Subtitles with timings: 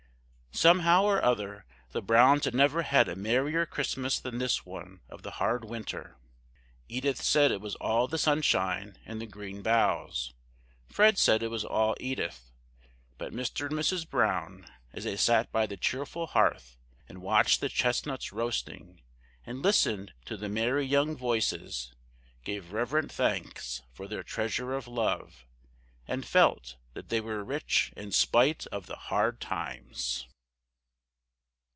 [0.53, 5.23] Somehow or other the Browns had never had a merrier Christmas than this one of
[5.23, 6.17] the hard winter.
[6.89, 10.33] Edith said it was all the sunshine and the green boughs;
[10.89, 12.51] Fred said it was all Edith;
[13.17, 13.67] but Mr.
[13.67, 14.07] and Mrs.
[14.07, 16.75] Brown, as they sat by the cheerful hearth,
[17.07, 19.01] and watched the chestnuts roasting,
[19.45, 21.93] and listened to the merry young voices,
[22.43, 25.45] gave reverent thanks for their treasure of love,
[26.09, 30.27] and felt that they were rich in spite of the hard times.